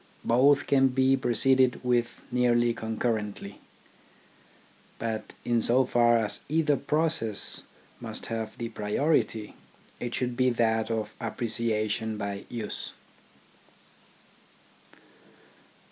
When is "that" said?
10.49-10.89